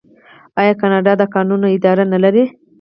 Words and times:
آیا 0.61 0.73
کاناډا 0.81 1.13
د 1.17 1.23
کانونو 1.33 1.67
اداره 1.75 2.03
نلري؟ 2.13 2.43